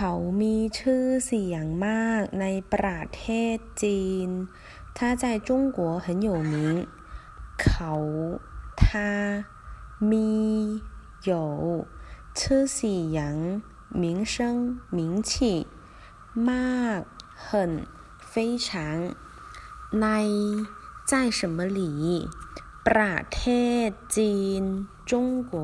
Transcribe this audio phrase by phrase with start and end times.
[0.00, 3.24] เขามีชื่อเสียงมากในประเท
[3.54, 4.28] ศจีน
[4.96, 6.54] 他在中国很有名
[7.62, 7.92] เขา
[8.82, 8.82] 他
[10.10, 10.36] มี
[11.30, 11.32] 有
[12.38, 13.34] ชื่อเสียง
[14.02, 14.34] 名声
[14.96, 15.32] 名气
[16.48, 17.00] มาก
[17.44, 17.46] 很
[18.30, 18.32] 非
[18.66, 18.68] 常
[20.00, 20.06] ใน
[21.10, 21.80] 在什么里
[22.86, 23.42] ประเท
[23.86, 24.62] ศจีน
[25.10, 25.12] 中
[25.52, 25.54] 国